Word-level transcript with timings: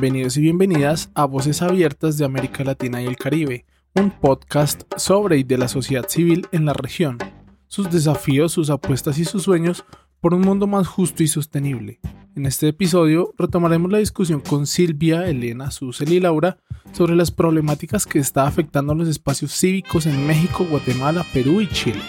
Bienvenidos 0.00 0.36
y 0.36 0.42
bienvenidas 0.42 1.10
a 1.14 1.24
Voces 1.24 1.60
Abiertas 1.60 2.16
de 2.18 2.24
América 2.24 2.62
Latina 2.62 3.02
y 3.02 3.06
el 3.06 3.16
Caribe, 3.16 3.64
un 3.96 4.12
podcast 4.12 4.82
sobre 4.96 5.38
y 5.38 5.42
de 5.42 5.58
la 5.58 5.66
sociedad 5.66 6.08
civil 6.08 6.46
en 6.52 6.66
la 6.66 6.72
región, 6.72 7.18
sus 7.66 7.90
desafíos, 7.90 8.52
sus 8.52 8.70
apuestas 8.70 9.18
y 9.18 9.24
sus 9.24 9.42
sueños 9.42 9.84
por 10.20 10.34
un 10.34 10.42
mundo 10.42 10.68
más 10.68 10.86
justo 10.86 11.24
y 11.24 11.26
sostenible. 11.26 11.98
En 12.36 12.46
este 12.46 12.68
episodio 12.68 13.34
retomaremos 13.36 13.90
la 13.90 13.98
discusión 13.98 14.40
con 14.40 14.68
Silvia, 14.68 15.26
Elena, 15.28 15.72
Susel 15.72 16.12
y 16.12 16.20
Laura 16.20 16.58
sobre 16.92 17.16
las 17.16 17.32
problemáticas 17.32 18.06
que 18.06 18.20
está 18.20 18.46
afectando 18.46 18.94
los 18.94 19.08
espacios 19.08 19.50
cívicos 19.50 20.06
en 20.06 20.28
México, 20.28 20.64
Guatemala, 20.70 21.26
Perú 21.32 21.60
y 21.60 21.68
Chile. 21.70 22.02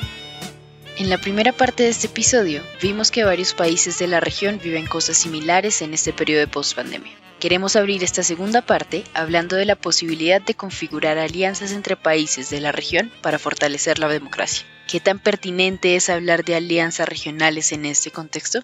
En 1.00 1.10
la 1.10 1.18
primera 1.18 1.54
parte 1.54 1.82
de 1.82 1.90
este 1.90 2.06
episodio 2.06 2.62
vimos 2.84 3.10
que 3.10 3.24
varios 3.24 3.56
países 3.56 3.98
de 3.98 4.06
la 4.06 4.20
región 4.20 4.60
viven 4.64 4.86
cosas 4.86 5.18
similares 5.18 5.82
en 5.82 5.96
este 5.96 6.14
periodo 6.14 6.42
de 6.42 6.48
pospandemia. 6.48 7.29
Queremos 7.40 7.78
abrir 7.78 8.04
esta 8.04 8.22
segunda 8.22 8.62
parte 8.62 9.06
hablando 9.14 9.56
de 9.56 9.64
la 9.64 9.78
posibilidad 9.78 10.42
de 10.42 10.56
configurar 10.56 11.18
alianzas 11.18 11.72
entre 11.72 11.96
países 11.96 12.50
de 12.50 12.60
la 12.60 12.74
región 12.74 13.14
para 13.22 13.40
fortalecer 13.40 13.98
la 13.98 14.10
democracia. 14.10 14.68
¿Qué 14.92 15.00
tan 15.00 15.20
pertinente 15.20 15.96
es 15.96 16.10
hablar 16.10 16.44
de 16.44 16.56
alianzas 16.56 17.08
regionales 17.08 17.72
en 17.72 17.86
este 17.86 18.12
contexto? 18.12 18.60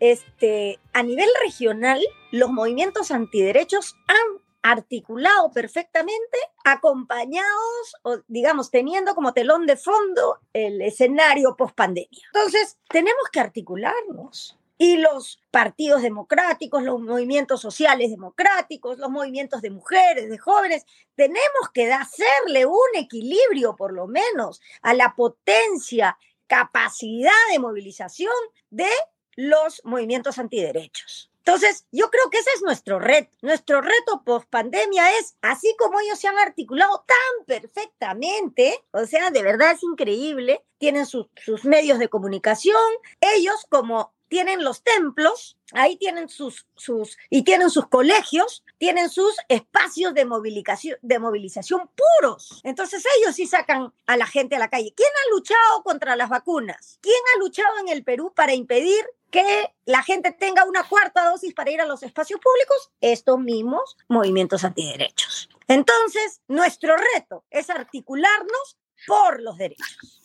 Este, 0.00 0.78
a 0.94 1.02
nivel 1.02 1.28
regional, 1.44 2.00
los 2.30 2.48
movimientos 2.50 3.10
antiderechos 3.10 3.96
han 4.06 4.40
articulado 4.62 5.50
perfectamente, 5.52 6.38
acompañados 6.64 7.94
o 8.04 8.20
digamos 8.26 8.70
teniendo 8.70 9.14
como 9.14 9.34
telón 9.34 9.66
de 9.66 9.76
fondo 9.76 10.38
el 10.54 10.80
escenario 10.80 11.56
post 11.56 11.74
pandemia. 11.74 12.26
Entonces, 12.32 12.78
tenemos 12.88 13.24
que 13.30 13.40
articularnos. 13.40 14.57
Y 14.78 14.98
los 14.98 15.42
partidos 15.50 16.02
democráticos, 16.02 16.84
los 16.84 17.00
movimientos 17.00 17.60
sociales 17.60 18.10
democráticos, 18.10 18.98
los 18.98 19.10
movimientos 19.10 19.60
de 19.60 19.70
mujeres, 19.70 20.30
de 20.30 20.38
jóvenes, 20.38 20.86
tenemos 21.16 21.70
que 21.74 21.92
hacerle 21.92 22.64
un 22.64 22.88
equilibrio 22.94 23.74
por 23.76 23.92
lo 23.92 24.06
menos 24.06 24.60
a 24.82 24.94
la 24.94 25.14
potencia, 25.16 26.16
capacidad 26.46 27.32
de 27.50 27.58
movilización 27.58 28.32
de 28.70 28.88
los 29.34 29.82
movimientos 29.84 30.38
antiderechos. 30.38 31.30
Entonces, 31.48 31.86
yo 31.92 32.10
creo 32.10 32.28
que 32.28 32.36
ese 32.36 32.50
es 32.56 32.62
nuestro 32.62 32.98
reto. 32.98 33.30
Nuestro 33.40 33.80
reto 33.80 34.22
post 34.22 34.46
pandemia 34.50 35.18
es, 35.18 35.34
así 35.40 35.74
como 35.78 35.98
ellos 35.98 36.18
se 36.18 36.28
han 36.28 36.38
articulado 36.38 37.06
tan 37.06 37.46
perfectamente, 37.46 38.84
o 38.90 39.06
sea, 39.06 39.30
de 39.30 39.42
verdad 39.42 39.70
es 39.70 39.82
increíble, 39.82 40.62
tienen 40.76 41.06
sus, 41.06 41.28
sus 41.42 41.64
medios 41.64 41.98
de 41.98 42.10
comunicación, 42.10 42.76
ellos 43.20 43.64
como 43.70 44.12
tienen 44.28 44.64
los 44.64 44.82
templos, 44.82 45.56
ahí 45.72 45.96
tienen 45.96 46.28
sus, 46.28 46.66
sus, 46.76 47.16
y 47.30 47.42
tienen 47.42 47.70
sus 47.70 47.88
colegios, 47.88 48.64
tienen 48.78 49.10
sus 49.10 49.36
espacios 49.48 50.14
de 50.14 50.24
movilización, 50.24 50.98
de 51.02 51.18
movilización 51.18 51.90
puros. 51.94 52.60
Entonces 52.64 53.04
ellos 53.18 53.34
sí 53.34 53.46
sacan 53.46 53.92
a 54.06 54.16
la 54.16 54.26
gente 54.26 54.56
a 54.56 54.58
la 54.58 54.68
calle. 54.68 54.92
¿Quién 54.96 55.08
ha 55.08 55.34
luchado 55.34 55.82
contra 55.82 56.16
las 56.16 56.28
vacunas? 56.28 56.98
¿Quién 57.00 57.20
ha 57.34 57.38
luchado 57.38 57.78
en 57.80 57.88
el 57.88 58.04
Perú 58.04 58.32
para 58.34 58.54
impedir 58.54 59.04
que 59.30 59.74
la 59.84 60.02
gente 60.02 60.32
tenga 60.32 60.64
una 60.64 60.84
cuarta 60.84 61.28
dosis 61.28 61.54
para 61.54 61.70
ir 61.70 61.80
a 61.80 61.86
los 61.86 62.02
espacios 62.02 62.40
públicos? 62.40 62.90
Estos 63.00 63.38
mismos 63.38 63.96
movimientos 64.08 64.64
antiderechos. 64.64 65.48
Entonces, 65.66 66.40
nuestro 66.48 66.96
reto 66.96 67.44
es 67.50 67.68
articularnos 67.68 68.78
por 69.06 69.40
los 69.42 69.56
derechos. 69.58 70.17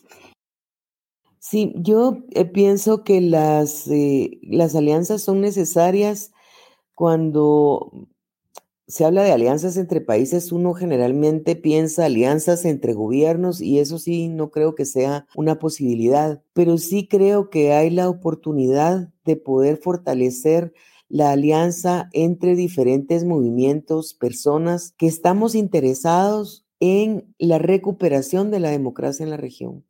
Sí, 1.46 1.74
yo 1.76 2.24
eh, 2.30 2.46
pienso 2.46 3.04
que 3.04 3.20
las, 3.20 3.86
eh, 3.88 4.38
las 4.42 4.74
alianzas 4.74 5.20
son 5.22 5.42
necesarias 5.42 6.32
cuando 6.94 8.08
se 8.88 9.04
habla 9.04 9.24
de 9.24 9.32
alianzas 9.32 9.76
entre 9.76 10.00
países, 10.00 10.52
uno 10.52 10.74
generalmente 10.74 11.56
piensa 11.56 12.06
alianzas 12.06 12.64
entre 12.64 12.94
gobiernos 12.94 13.60
y 13.60 13.78
eso 13.78 13.98
sí 13.98 14.28
no 14.28 14.50
creo 14.50 14.74
que 14.74 14.86
sea 14.86 15.26
una 15.36 15.58
posibilidad, 15.58 16.42
pero 16.54 16.78
sí 16.78 17.08
creo 17.08 17.50
que 17.50 17.74
hay 17.74 17.90
la 17.90 18.08
oportunidad 18.08 19.10
de 19.26 19.36
poder 19.36 19.78
fortalecer 19.78 20.72
la 21.10 21.32
alianza 21.32 22.08
entre 22.14 22.56
diferentes 22.56 23.24
movimientos, 23.24 24.14
personas 24.14 24.94
que 24.96 25.08
estamos 25.08 25.54
interesados 25.54 26.66
en 26.80 27.34
la 27.38 27.58
recuperación 27.58 28.50
de 28.50 28.60
la 28.60 28.70
democracia 28.70 29.24
en 29.24 29.30
la 29.30 29.36
región. 29.36 29.84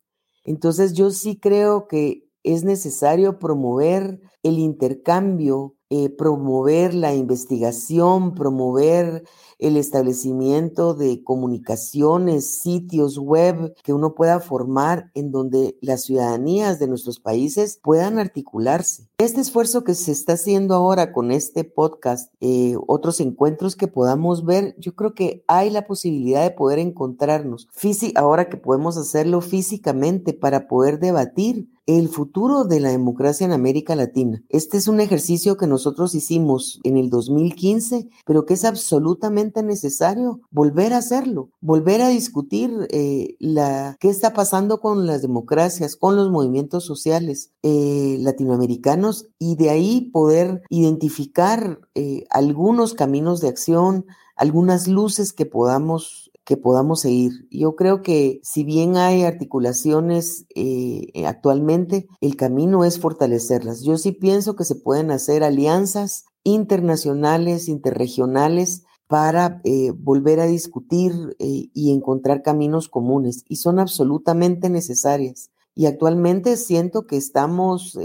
Entonces 0.44 0.92
yo 0.92 1.10
sí 1.10 1.38
creo 1.38 1.88
que 1.88 2.28
es 2.42 2.64
necesario 2.64 3.38
promover 3.38 4.20
el 4.42 4.58
intercambio, 4.58 5.76
eh, 5.96 6.10
promover 6.10 6.92
la 6.92 7.14
investigación, 7.14 8.34
promover 8.34 9.22
el 9.60 9.76
establecimiento 9.76 10.92
de 10.92 11.22
comunicaciones, 11.22 12.58
sitios 12.58 13.16
web 13.16 13.76
que 13.84 13.92
uno 13.92 14.16
pueda 14.16 14.40
formar 14.40 15.12
en 15.14 15.30
donde 15.30 15.78
las 15.80 16.02
ciudadanías 16.02 16.80
de 16.80 16.88
nuestros 16.88 17.20
países 17.20 17.78
puedan 17.80 18.18
articularse. 18.18 19.08
Este 19.18 19.40
esfuerzo 19.40 19.84
que 19.84 19.94
se 19.94 20.10
está 20.10 20.32
haciendo 20.32 20.74
ahora 20.74 21.12
con 21.12 21.30
este 21.30 21.62
podcast, 21.62 22.34
eh, 22.40 22.74
otros 22.88 23.20
encuentros 23.20 23.76
que 23.76 23.86
podamos 23.86 24.44
ver, 24.44 24.74
yo 24.80 24.96
creo 24.96 25.14
que 25.14 25.44
hay 25.46 25.70
la 25.70 25.86
posibilidad 25.86 26.42
de 26.42 26.50
poder 26.50 26.80
encontrarnos, 26.80 27.68
ahora 28.16 28.48
que 28.48 28.56
podemos 28.56 28.96
hacerlo 28.96 29.40
físicamente 29.40 30.32
para 30.32 30.66
poder 30.66 30.98
debatir 30.98 31.68
el 31.86 32.08
futuro 32.08 32.64
de 32.64 32.80
la 32.80 32.90
democracia 32.90 33.44
en 33.44 33.52
América 33.52 33.94
Latina. 33.94 34.42
Este 34.48 34.76
es 34.78 34.88
un 34.88 35.00
ejercicio 35.00 35.56
que 35.56 35.66
nosotros 35.66 36.14
hicimos 36.14 36.80
en 36.82 36.96
el 36.96 37.10
2015, 37.10 38.08
pero 38.24 38.46
que 38.46 38.54
es 38.54 38.64
absolutamente 38.64 39.62
necesario 39.62 40.40
volver 40.50 40.94
a 40.94 40.98
hacerlo, 40.98 41.50
volver 41.60 42.00
a 42.00 42.08
discutir 42.08 42.70
eh, 42.90 43.36
la, 43.38 43.96
qué 44.00 44.08
está 44.08 44.32
pasando 44.32 44.80
con 44.80 45.06
las 45.06 45.22
democracias, 45.22 45.96
con 45.96 46.16
los 46.16 46.30
movimientos 46.30 46.84
sociales 46.84 47.52
eh, 47.62 48.16
latinoamericanos 48.20 49.28
y 49.38 49.56
de 49.56 49.70
ahí 49.70 50.10
poder 50.12 50.62
identificar 50.70 51.80
eh, 51.94 52.24
algunos 52.30 52.94
caminos 52.94 53.40
de 53.40 53.48
acción, 53.48 54.06
algunas 54.36 54.88
luces 54.88 55.32
que 55.32 55.46
podamos 55.46 56.30
que 56.44 56.56
podamos 56.56 57.00
seguir. 57.00 57.48
Yo 57.50 57.74
creo 57.74 58.02
que 58.02 58.40
si 58.42 58.64
bien 58.64 58.96
hay 58.96 59.22
articulaciones 59.22 60.46
eh, 60.54 61.08
eh, 61.14 61.26
actualmente, 61.26 62.06
el 62.20 62.36
camino 62.36 62.84
es 62.84 63.00
fortalecerlas. 63.00 63.82
Yo 63.82 63.96
sí 63.96 64.12
pienso 64.12 64.54
que 64.54 64.64
se 64.64 64.74
pueden 64.74 65.10
hacer 65.10 65.42
alianzas 65.42 66.26
internacionales, 66.42 67.68
interregionales, 67.68 68.84
para 69.06 69.60
eh, 69.64 69.92
volver 69.92 70.40
a 70.40 70.46
discutir 70.46 71.12
y 71.38 71.92
encontrar 71.92 72.42
caminos 72.42 72.88
comunes. 72.88 73.44
Y 73.46 73.56
son 73.56 73.78
absolutamente 73.78 74.70
necesarias. 74.70 75.50
Y 75.74 75.86
actualmente 75.86 76.56
siento 76.56 77.06
que 77.06 77.18
estamos 77.18 77.98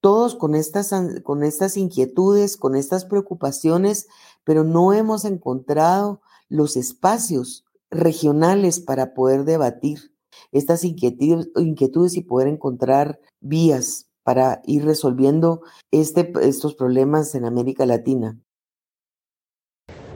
todos 0.00 0.34
con 0.34 0.56
estas, 0.56 0.92
con 1.22 1.44
estas 1.44 1.76
inquietudes, 1.76 2.56
con 2.56 2.74
estas 2.74 3.04
preocupaciones, 3.04 4.08
pero 4.44 4.64
no 4.64 4.92
hemos 4.92 5.24
encontrado 5.24 6.20
los 6.48 6.76
espacios 6.76 7.64
regionales 7.90 8.80
para 8.80 9.14
poder 9.14 9.44
debatir 9.44 10.12
estas 10.52 10.84
inquietudes, 10.84 12.16
y 12.16 12.22
poder 12.22 12.48
encontrar 12.48 13.20
vías 13.40 14.10
para 14.22 14.60
ir 14.64 14.84
resolviendo 14.84 15.62
este, 15.90 16.32
estos 16.42 16.74
problemas 16.74 17.34
en 17.34 17.44
América 17.44 17.86
Latina. 17.86 18.38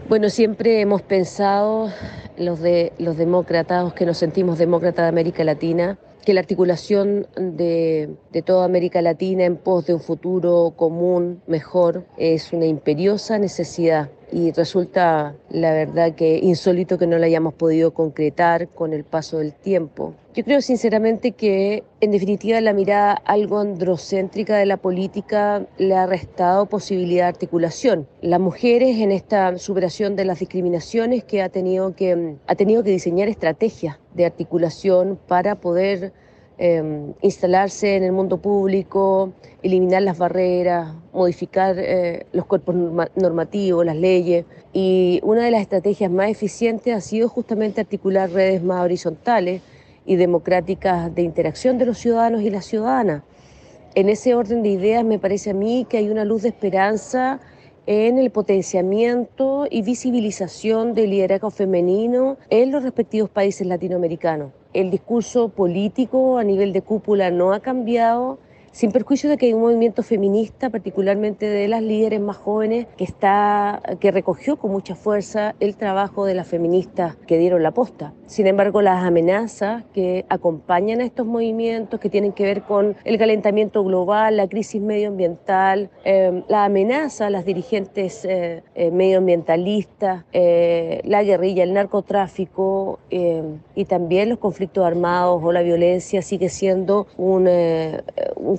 Bueno, 0.09 0.29
siempre 0.29 0.81
hemos 0.81 1.03
pensado 1.03 1.91
los 2.37 2.61
de 2.61 2.93
los 2.99 3.17
demócratas, 3.17 3.95
que 3.95 4.05
nos 4.05 4.19
sentimos 4.19 4.59
demócratas 4.59 5.05
de 5.05 5.09
América 5.09 5.45
Latina, 5.45 5.99
que 6.25 6.35
la 6.35 6.41
articulación 6.41 7.27
de, 7.37 8.11
de, 8.33 8.43
toda 8.43 8.65
América 8.65 9.03
Latina 9.03 9.45
en 9.45 9.57
pos 9.57 9.87
de 9.87 9.95
un 9.95 10.01
futuro 10.01 10.73
común, 10.77 11.43
mejor, 11.47 12.05
es 12.17 12.53
una 12.53 12.67
imperiosa 12.67 13.39
necesidad 13.39 14.11
y 14.33 14.51
resulta, 14.53 15.37
la 15.51 15.73
verdad, 15.73 16.15
que 16.15 16.39
insólito 16.39 16.99
que 16.99 17.07
no 17.07 17.19
la 17.19 17.27
hayamos 17.27 17.55
podido 17.55 17.93
concretar 17.93 18.69
con 18.69 18.93
el 18.93 19.05
paso 19.05 19.39
del 19.39 19.53
tiempo. 19.53 20.15
Yo 20.35 20.43
creo 20.43 20.61
sinceramente 20.61 21.31
que, 21.31 21.85
en 22.01 22.11
definitiva, 22.11 22.61
la 22.61 22.73
mirada 22.73 23.13
algo 23.13 23.61
androcéntrica 23.61 24.57
de 24.57 24.67
la 24.67 24.77
política 24.77 25.65
le 25.79 25.95
ha 25.95 26.07
restado 26.07 26.67
posibilidad 26.67 27.27
de 27.27 27.29
articulación. 27.29 28.09
Las 28.21 28.41
mujeres 28.41 28.99
en 28.99 29.13
esta 29.13 29.57
superación 29.59 30.17
de 30.17 30.25
las 30.25 30.41
discriminaciones 30.41 31.23
que 31.23 31.41
ha 31.41 31.51
tenido 31.51 31.95
que, 31.95 32.35
ha 32.49 32.55
tenido 32.57 32.83
que 32.83 32.91
diseñar 32.91 33.29
estrategias 33.29 34.01
de 34.15 34.27
articulación 34.27 35.21
para 35.29 35.55
poder 35.55 36.13
Em, 36.57 37.15
instalarse 37.21 37.97
en 37.97 38.05
el 38.05 38.13
mundo 38.13 38.37
público, 38.39 39.33
eliminar 39.65 40.03
las 40.03 40.17
barreras, 40.17 40.95
modificar 41.13 41.75
eh, 41.77 42.27
los 42.33 42.47
cuerpos 42.47 42.77
normativos, 43.17 43.85
las 43.85 43.97
leyes. 43.97 44.45
Y 44.73 45.19
una 45.25 45.45
de 45.45 45.51
las 45.51 45.63
estrategias 45.63 46.13
más 46.13 46.31
eficientes 46.31 46.95
ha 46.95 47.01
sido 47.01 47.29
justamente 47.29 47.81
articular 47.81 48.31
redes 48.31 48.63
más 48.63 48.85
horizontales 48.85 49.63
y 50.07 50.17
democráticas 50.17 51.15
de 51.15 51.23
interacción 51.23 51.79
de 51.79 51.87
los 51.87 51.99
ciudadanos 51.99 52.43
y 52.43 52.51
las 52.51 52.67
ciudadanas. 52.67 53.23
En 53.95 54.09
ese 54.09 54.35
orden 54.35 54.63
de 54.63 54.71
ideas 54.71 55.05
me 55.05 55.19
parece 55.19 55.51
a 55.51 55.55
mí 55.55 55.87
que 55.89 55.99
hay 55.99 56.09
una 56.09 56.25
luz 56.25 56.43
de 56.43 56.49
esperanza 56.49 57.41
en 57.87 58.19
el 58.19 58.31
potenciamiento 58.31 59.67
y 59.71 59.83
visibilización 59.83 60.95
del 60.95 61.11
liderazgo 61.11 61.51
femenino 61.51 62.39
en 62.51 62.73
los 62.73 62.83
respectivos 62.83 63.31
países 63.31 63.67
latinoamericanos. 63.67 64.53
El 64.73 64.91
discurso 64.91 65.51
político 65.51 66.39
a 66.39 66.45
nivel 66.45 66.73
de 66.73 66.83
cúpula 66.83 67.31
no 67.31 67.53
ha 67.53 67.61
cambiado, 67.61 68.39
sin 68.75 68.91
perjuicio 68.91 69.31
de 69.31 69.39
que 69.39 69.47
hay 69.47 69.53
un 69.55 69.61
movimiento 69.61 70.03
feminista, 70.03 70.69
particularmente 70.69 71.47
de 71.47 71.69
las 71.69 71.81
líderes 71.81 72.21
más 72.21 72.37
jóvenes, 72.37 72.89
que, 72.97 73.05
está, 73.05 73.81
que 74.01 74.11
recogió 74.11 74.57
con 74.57 74.73
mucha 74.73 74.97
fuerza 74.97 75.55
el 75.61 75.77
trabajo 75.77 76.27
de 76.27 76.35
las 76.35 76.49
feministas 76.49 77.15
que 77.29 77.39
dieron 77.39 77.63
la 77.63 77.71
posta. 77.71 78.13
Sin 78.27 78.49
embargo, 78.49 78.83
las 78.83 79.05
amenazas 79.05 79.85
que 79.95 80.25
acompañan 80.29 81.01
a 81.01 81.05
estos 81.05 81.25
movimientos, 81.25 82.01
que 82.01 82.11
tienen 82.11 82.33
que 82.33 82.43
ver 82.43 82.63
con 82.63 82.97
el 83.05 83.17
calentamiento 83.17 83.85
global, 83.85 84.39
la 84.39 84.49
crisis 84.49 84.83
medioambiental, 84.83 85.89
eh, 86.05 86.43
la 86.49 86.65
amenaza 86.65 87.29
a 87.29 87.31
las 87.31 87.45
dirigentes 87.45 88.25
eh, 88.25 88.65
eh, 88.75 88.91
medioambientalistas, 88.91 90.25
la 90.33 91.23
guerrilla, 91.23 91.63
el 91.63 91.75
narcotráfico 91.75 92.99
y 93.11 93.85
también 93.85 94.31
los 94.31 94.39
conflictos 94.39 94.85
armados 94.85 95.41
o 95.45 95.53
la 95.53 95.63
violencia 95.63 96.23
sigue 96.23 96.49
siendo 96.49 97.07
un 97.17 97.47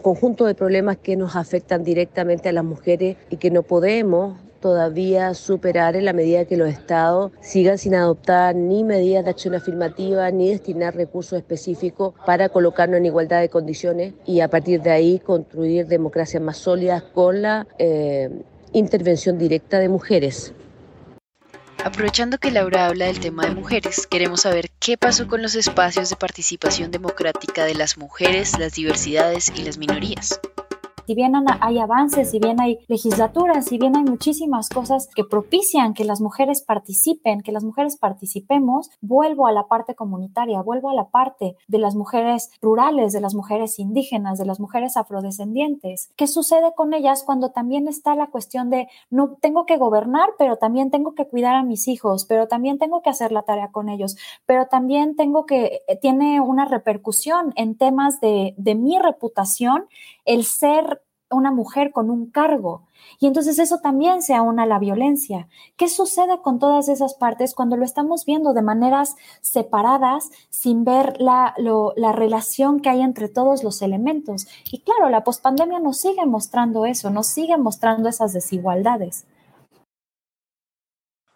conjunto 0.06 0.46
de 0.46 0.54
problemas 0.54 0.98
que 0.98 1.16
nos 1.16 1.36
afectan 1.36 1.84
directamente 1.84 2.48
a 2.48 2.52
las 2.52 2.64
mujeres 2.64 3.18
y 3.32 3.38
que 3.38 3.50
no 3.50 3.64
podemos 3.64 4.38
todavía 4.60 5.34
superar 5.34 5.96
en 5.96 6.06
la 6.06 6.14
medida 6.14 6.46
que 6.46 6.58
los 6.58 6.70
estados 6.70 7.32
sigan 7.42 7.80
sin 7.80 7.96
adoptar 7.96 8.56
ni 8.56 8.84
medidas 8.84 9.24
de 9.24 9.32
acción 9.32 9.56
afirmativa 9.56 10.30
ni 10.30 10.50
destinar 10.50 10.96
recursos 10.96 11.40
específicos 11.40 12.14
para 12.24 12.50
colocarnos 12.50 13.00
en 13.00 13.08
igualdad 13.08 13.42
de 13.42 13.50
condiciones 13.50 14.14
y 14.28 14.42
a 14.42 14.48
partir 14.48 14.84
de 14.84 14.92
ahí 14.92 15.18
construir 15.18 15.88
democracias 15.88 16.44
más 16.44 16.58
sólidas 16.58 17.02
con 17.02 17.42
la 17.42 17.66
eh, 17.80 18.30
intervención 18.74 19.40
directa 19.40 19.80
de 19.80 19.90
mujeres. 19.90 20.54
Aprovechando 21.86 22.40
que 22.40 22.50
Laura 22.50 22.88
habla 22.88 23.06
del 23.06 23.20
tema 23.20 23.46
de 23.46 23.54
mujeres, 23.54 24.08
queremos 24.08 24.42
saber 24.42 24.72
qué 24.80 24.98
pasó 24.98 25.28
con 25.28 25.44
los 25.44 25.54
espacios 25.54 26.10
de 26.10 26.16
participación 26.16 26.90
democrática 26.90 27.64
de 27.64 27.76
las 27.76 28.00
mujeres, 28.00 28.58
las 28.58 28.74
diversidades 28.74 29.54
y 29.56 29.62
las 29.62 29.78
minorías 29.78 30.40
si 31.06 31.16
bien 31.16 31.34
hay 31.62 31.80
avances, 31.80 32.32
si 32.32 32.40
bien 32.40 32.60
hay 32.60 32.80
legislaturas, 32.88 33.66
si 33.66 33.78
bien 33.78 33.96
hay 33.96 34.04
muchísimas 34.04 34.70
cosas 34.70 35.08
que 35.14 35.24
propician 35.24 35.94
que 35.94 36.06
las 36.06 36.22
mujeres 36.22 36.62
participen, 36.62 37.42
que 37.42 37.52
las 37.52 37.64
mujeres 37.64 37.98
participemos, 37.98 38.90
vuelvo 39.02 39.48
a 39.48 39.52
la 39.52 39.68
parte 39.68 39.96
comunitaria, 39.96 40.62
vuelvo 40.62 40.90
a 40.90 40.94
la 40.94 41.10
parte 41.10 41.56
de 41.68 41.78
las 41.78 41.96
mujeres 41.96 42.52
rurales, 42.62 43.14
de 43.14 43.22
las 43.22 43.36
mujeres 43.36 43.80
indígenas, 43.80 44.38
de 44.38 44.46
las 44.46 44.60
mujeres 44.60 44.98
afrodescendientes. 44.98 46.12
¿Qué 46.16 46.28
sucede 46.28 46.74
con 46.76 46.94
ellas 46.94 47.24
cuando 47.24 47.52
también 47.52 47.88
está 47.88 48.16
la 48.16 48.28
cuestión 48.28 48.70
de 48.70 48.88
no 49.10 49.38
tengo 49.42 49.66
que 49.66 49.78
gobernar, 49.78 50.30
pero 50.38 50.58
también 50.58 50.92
tengo 50.92 51.14
que 51.14 51.28
cuidar 51.28 51.56
a 51.56 51.64
mis 51.64 51.88
hijos, 51.88 52.26
pero 52.26 52.48
también 52.48 52.80
tengo 52.80 53.02
que 53.02 53.10
hacer 53.10 53.32
la 53.32 53.44
tarea 53.44 53.72
con 53.72 53.90
ellos, 53.90 54.18
pero 54.46 54.68
también 54.68 55.16
tengo 55.16 55.46
que, 55.46 55.82
eh, 55.88 55.98
tiene 56.02 56.42
una 56.42 56.66
repercusión 56.66 57.54
en 57.56 57.78
temas 57.78 58.20
de, 58.22 58.54
de 58.58 58.76
mi 58.76 59.00
reputación 59.00 59.88
el 60.26 60.44
ser 60.44 61.02
una 61.30 61.52
mujer 61.52 61.92
con 61.92 62.10
un 62.10 62.30
cargo. 62.30 62.88
Y 63.20 63.28
entonces 63.28 63.60
eso 63.60 63.80
también 63.80 64.22
se 64.22 64.34
aúna 64.34 64.64
a 64.64 64.68
la 64.68 64.80
violencia. 64.80 65.48
¿Qué 65.76 65.88
sucede 65.88 66.42
con 66.42 66.60
todas 66.60 66.88
esas 66.88 67.16
partes 67.16 67.54
cuando 67.54 67.78
lo 67.78 67.86
estamos 67.86 68.26
viendo 68.26 68.54
de 68.54 68.62
maneras 68.62 69.16
separadas, 69.42 70.30
sin 70.50 70.84
ver 70.84 71.20
la, 71.20 71.54
la 71.58 72.12
relación 72.12 72.80
que 72.80 72.90
hay 72.90 73.02
entre 73.02 73.30
todos 73.30 73.64
los 73.64 73.82
elementos? 73.82 74.48
Y 74.72 74.82
claro, 74.82 75.10
la 75.10 75.24
pospandemia 75.24 75.80
nos 75.80 76.00
sigue 76.00 76.26
mostrando 76.26 76.86
eso, 76.86 77.10
nos 77.10 77.28
sigue 77.28 77.58
mostrando 77.58 78.10
esas 78.10 78.34
desigualdades. 78.34 79.26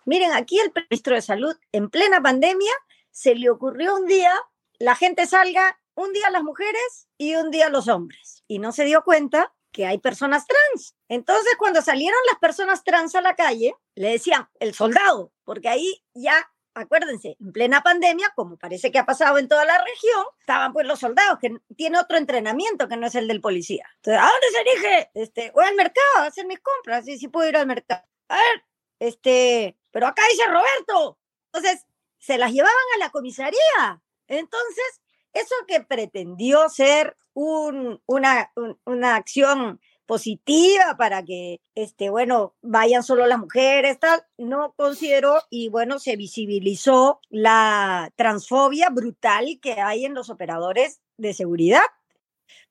Miren, 0.05 0.31
aquí 0.31 0.59
el 0.59 0.71
ministro 0.75 1.15
de 1.15 1.21
Salud, 1.21 1.55
en 1.71 1.89
plena 1.89 2.21
pandemia, 2.21 2.71
se 3.11 3.35
le 3.35 3.49
ocurrió 3.49 3.95
un 3.95 4.07
día, 4.07 4.31
la 4.79 4.95
gente 4.95 5.27
salga 5.27 5.78
un 5.99 6.13
día 6.13 6.29
las 6.29 6.43
mujeres 6.43 7.09
y 7.17 7.35
un 7.35 7.51
día 7.51 7.69
los 7.69 7.89
hombres. 7.89 8.43
Y 8.47 8.59
no 8.59 8.71
se 8.71 8.85
dio 8.85 9.03
cuenta 9.03 9.53
que 9.71 9.85
hay 9.85 9.97
personas 9.97 10.45
trans. 10.47 10.95
Entonces, 11.09 11.55
cuando 11.57 11.81
salieron 11.81 12.19
las 12.29 12.39
personas 12.39 12.83
trans 12.83 13.15
a 13.15 13.21
la 13.21 13.35
calle, 13.35 13.75
le 13.95 14.11
decían 14.11 14.49
el 14.59 14.73
soldado, 14.73 15.33
porque 15.43 15.67
ahí 15.67 16.03
ya, 16.13 16.49
acuérdense, 16.73 17.35
en 17.39 17.51
plena 17.51 17.81
pandemia, 17.81 18.31
como 18.33 18.57
parece 18.57 18.91
que 18.91 18.97
ha 18.97 19.05
pasado 19.05 19.37
en 19.37 19.49
toda 19.49 19.65
la 19.65 19.77
región, 19.83 20.25
estaban 20.39 20.71
pues 20.71 20.87
los 20.87 20.99
soldados, 20.99 21.37
que 21.39 21.57
tiene 21.75 21.99
otro 21.99 22.17
entrenamiento 22.17 22.87
que 22.87 22.97
no 22.97 23.07
es 23.07 23.15
el 23.15 23.27
del 23.27 23.41
policía. 23.41 23.85
Entonces, 23.97 24.23
¿a 24.23 24.29
dónde 24.31 24.47
se 24.51 24.63
dirige? 24.63 25.11
Este, 25.13 25.51
voy 25.51 25.65
al 25.65 25.75
mercado 25.75 26.17
a 26.19 26.25
hacer 26.27 26.45
mis 26.45 26.59
compras, 26.61 27.07
y 27.07 27.19
si 27.19 27.27
puedo 27.27 27.47
ir 27.49 27.57
al 27.57 27.67
mercado. 27.67 28.03
A 28.29 28.37
ver, 28.37 28.63
este, 28.99 29.77
pero 29.91 30.07
acá 30.07 30.23
dice 30.31 30.47
Roberto. 30.47 31.19
Entonces, 31.51 31.85
se 32.19 32.37
las 32.37 32.51
llevaban 32.51 32.75
a 32.95 32.99
la 32.99 33.09
comisaría. 33.09 34.01
Entonces, 34.27 35.01
eso 35.33 35.55
que 35.67 35.81
pretendió 35.81 36.69
ser 36.69 37.15
una, 37.33 38.51
una 38.85 39.15
acción 39.15 39.79
positiva 40.09 40.95
para 40.97 41.23
que, 41.23 41.61
este, 41.75 42.09
bueno, 42.09 42.55
vayan 42.63 43.03
solo 43.03 43.27
las 43.27 43.37
mujeres, 43.37 43.99
tal, 43.99 44.23
no 44.39 44.73
consideró 44.75 45.35
y 45.51 45.69
bueno, 45.69 45.99
se 45.99 46.15
visibilizó 46.15 47.21
la 47.29 48.11
transfobia 48.15 48.89
brutal 48.89 49.59
que 49.61 49.73
hay 49.73 50.05
en 50.05 50.15
los 50.15 50.31
operadores 50.31 50.99
de 51.17 51.35
seguridad. 51.35 51.83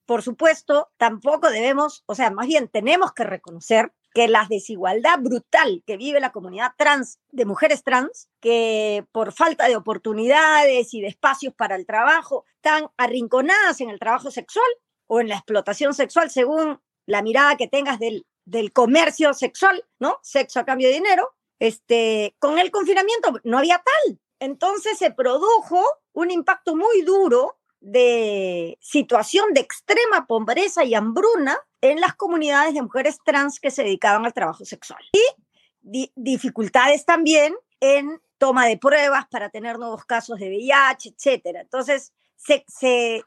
Por 0.05 0.23
supuesto, 0.23 0.91
tampoco 0.97 1.49
debemos, 1.51 2.03
o 2.07 2.17
sea, 2.17 2.31
más 2.31 2.49
bien 2.49 2.67
tenemos 2.67 3.13
que 3.13 3.23
reconocer 3.23 3.93
que 4.19 4.27
la 4.27 4.49
desigualdad 4.51 5.21
brutal 5.21 5.85
que 5.87 5.97
vive 5.97 6.19
la 6.19 6.33
comunidad 6.33 6.73
trans, 6.77 7.21
de 7.31 7.45
mujeres 7.45 7.85
trans, 7.85 8.29
que 8.41 9.07
por 9.13 9.33
falta 9.33 9.69
de 9.69 9.77
oportunidades 9.77 10.93
y 10.93 11.01
de 11.01 11.07
espacios 11.07 11.55
para 11.55 11.77
el 11.77 11.87
trabajo, 11.87 12.45
están 12.57 12.89
arrinconadas 12.97 13.81
en 13.81 13.91
el 13.91 14.01
trabajo 14.01 14.33
sexual 14.33 14.67
o 15.07 15.21
en 15.21 15.29
la 15.29 15.37
explotación 15.37 15.95
sexual 15.95 16.31
según 16.31 16.81
la 17.07 17.23
mirada 17.23 17.57
que 17.57 17.69
tengas 17.69 18.01
del, 18.01 18.27
del 18.45 18.73
comercio 18.73 19.35
sexual, 19.35 19.85
¿no? 20.01 20.19
Sexo 20.25 20.59
a 20.59 20.65
cambio 20.65 20.89
de 20.89 20.95
dinero. 20.95 21.31
Este, 21.61 22.35
con 22.41 22.59
el 22.59 22.73
confinamiento 22.73 23.39
no 23.45 23.59
había 23.59 23.77
tal. 23.77 24.19
Entonces 24.41 24.99
se 24.99 25.13
produjo 25.13 25.81
un 26.13 26.33
impacto 26.33 26.75
muy 26.75 27.03
duro 27.03 27.58
de 27.81 28.79
situación 28.81 29.55
de 29.55 29.61
extrema 29.61 30.27
pobreza 30.27 30.85
y 30.85 30.95
hambruna 30.95 31.57
en 31.81 32.01
las 32.01 32.15
comunidades 32.15 32.75
de 32.75 32.83
mujeres 32.83 33.19
trans 33.25 33.61
que 33.61 33.71
se 33.71 33.85
dedicaban 33.85 34.25
al 34.25 34.35
trabajo 34.35 34.65
sexual. 34.65 35.03
Y 35.13 36.13
dificultades 36.17 37.05
también 37.05 37.55
en 37.81 38.21
toma 38.37 38.67
de 38.67 38.79
pruebas 38.79 39.27
para 39.29 39.51
tener 39.51 39.79
nuevos 39.79 40.05
casos 40.05 40.39
de 40.39 40.49
VIH, 40.49 41.11
etcétera. 41.11 41.61
Entonces, 41.61 42.13
se, 42.37 42.65
se, 42.69 43.23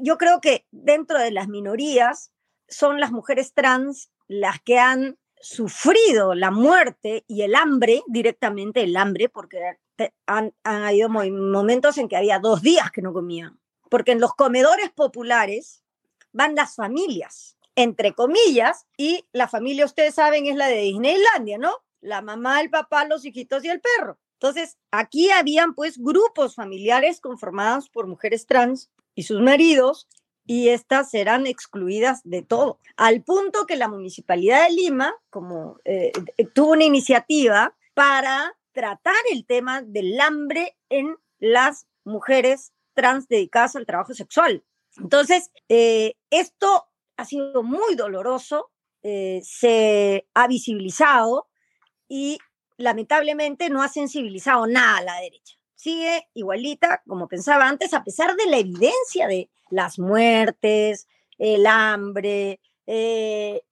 yo 0.00 0.18
creo 0.18 0.40
que 0.40 0.66
dentro 0.70 1.18
de 1.18 1.30
las 1.30 1.48
minorías 1.48 2.32
son 2.68 3.00
las 3.00 3.12
mujeres 3.12 3.52
trans 3.52 4.10
las 4.26 4.60
que 4.60 4.78
han 4.78 5.18
sufrido 5.40 6.34
la 6.34 6.50
muerte 6.50 7.24
y 7.28 7.42
el 7.42 7.54
hambre, 7.54 8.02
directamente 8.06 8.82
el 8.82 8.96
hambre, 8.96 9.28
porque 9.28 9.76
han, 10.26 10.54
han 10.64 10.82
habido 10.82 11.10
momentos 11.10 11.98
en 11.98 12.08
que 12.08 12.16
había 12.16 12.38
dos 12.38 12.62
días 12.62 12.90
que 12.90 13.02
no 13.02 13.12
comían 13.12 13.60
porque 13.94 14.10
en 14.10 14.20
los 14.20 14.34
comedores 14.34 14.90
populares 14.90 15.84
van 16.32 16.56
las 16.56 16.74
familias, 16.74 17.56
entre 17.76 18.12
comillas, 18.12 18.88
y 18.96 19.24
la 19.30 19.46
familia, 19.46 19.84
ustedes 19.84 20.16
saben, 20.16 20.46
es 20.46 20.56
la 20.56 20.66
de 20.66 20.78
Disneylandia, 20.78 21.58
¿no? 21.58 21.76
La 22.00 22.20
mamá, 22.20 22.60
el 22.60 22.70
papá, 22.70 23.04
los 23.04 23.24
hijitos 23.24 23.64
y 23.64 23.68
el 23.68 23.80
perro. 23.80 24.18
Entonces, 24.32 24.78
aquí 24.90 25.30
habían 25.30 25.76
pues 25.76 25.96
grupos 25.96 26.56
familiares 26.56 27.20
conformados 27.20 27.88
por 27.88 28.08
mujeres 28.08 28.46
trans 28.46 28.90
y 29.14 29.22
sus 29.22 29.40
maridos, 29.40 30.08
y 30.44 30.70
estas 30.70 31.12
serán 31.12 31.46
excluidas 31.46 32.20
de 32.24 32.42
todo, 32.42 32.80
al 32.96 33.22
punto 33.22 33.64
que 33.64 33.76
la 33.76 33.86
Municipalidad 33.86 34.66
de 34.66 34.74
Lima, 34.74 35.14
como 35.30 35.78
eh, 35.84 36.10
tuvo 36.52 36.72
una 36.72 36.82
iniciativa 36.82 37.76
para 37.94 38.56
tratar 38.72 39.14
el 39.30 39.46
tema 39.46 39.82
del 39.82 40.20
hambre 40.20 40.76
en 40.88 41.16
las 41.38 41.86
mujeres 42.02 42.73
trans 42.94 43.28
dedicadas 43.28 43.76
al 43.76 43.86
trabajo 43.86 44.14
sexual. 44.14 44.64
Entonces, 44.96 45.50
eh, 45.68 46.14
esto 46.30 46.86
ha 47.16 47.24
sido 47.24 47.62
muy 47.62 47.94
doloroso, 47.94 48.70
eh, 49.02 49.40
se 49.44 50.26
ha 50.34 50.46
visibilizado 50.48 51.48
y 52.08 52.38
lamentablemente 52.76 53.70
no 53.70 53.82
ha 53.82 53.88
sensibilizado 53.88 54.66
nada 54.66 54.98
a 54.98 55.02
la 55.02 55.20
derecha. 55.20 55.56
Sigue 55.74 56.28
igualita 56.34 57.02
como 57.06 57.28
pensaba 57.28 57.68
antes, 57.68 57.92
a 57.92 58.04
pesar 58.04 58.34
de 58.36 58.46
la 58.46 58.58
evidencia 58.58 59.26
de 59.28 59.50
las 59.70 59.98
muertes, 59.98 61.06
el 61.38 61.66
hambre, 61.66 62.60
eh, 62.86 63.62